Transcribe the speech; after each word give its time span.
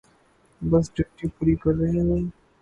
بس 0.61 0.85
ڈیوٹی 0.95 1.27
پوری 1.35 1.55
کر 1.61 1.73
رہے 1.79 1.89
ہیں۔ 1.91 2.21